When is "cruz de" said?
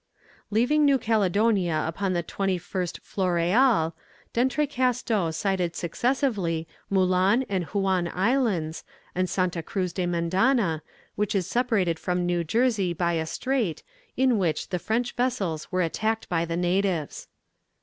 9.61-10.07